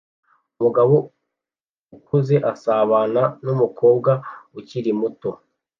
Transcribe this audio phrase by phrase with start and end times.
[0.57, 0.95] Umugabo
[1.95, 4.11] ukuze asabana numukobwa
[4.59, 5.29] ukiri muto